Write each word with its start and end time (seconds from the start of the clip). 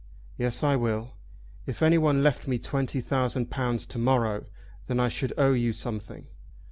"Yes, 0.35 0.63
I 0.63 0.75
will. 0.77 1.13
If 1.67 1.83
anyone 1.83 2.23
left 2.23 2.47
me 2.47 2.57
twenty 2.57 3.01
thousand 3.01 3.51
pounds 3.51 3.85
to 3.85 3.99
morrow, 3.99 4.45
then 4.87 4.99
I 4.99 5.09
should 5.09 5.31
owe 5.37 5.53
you 5.53 5.73
something." 5.73 6.25